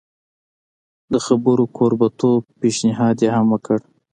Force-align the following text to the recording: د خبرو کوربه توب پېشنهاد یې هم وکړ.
د 1.11 1.13
خبرو 1.25 1.63
کوربه 1.77 2.07
توب 2.19 2.41
پېشنهاد 2.61 3.17
یې 3.23 3.29
هم 3.35 3.45
وکړ. 3.53 3.79